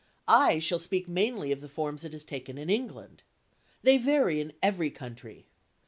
[0.33, 3.21] I shall speak mainly of the forms it has taken in England.
[3.83, 5.45] They vary in every country.